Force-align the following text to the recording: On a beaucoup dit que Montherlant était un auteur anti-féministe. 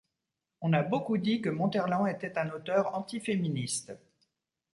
On 0.61 0.73
a 0.73 0.81
beaucoup 0.81 1.19
dit 1.19 1.41
que 1.41 1.49
Montherlant 1.51 2.07
était 2.07 2.35
un 2.39 2.49
auteur 2.49 2.95
anti-féministe. 2.95 3.91